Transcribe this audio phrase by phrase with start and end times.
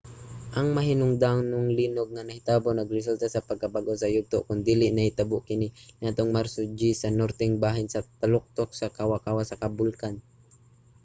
[0.57, 5.67] ang mahinungdanong linog nga nahitabo nagresulta sa pagkabag-o sa yugto kon diin nahitabo kini
[5.99, 10.15] niadtong marso 10 sa norteng bahin sa taluktok sa kawa-kawa sa bulkan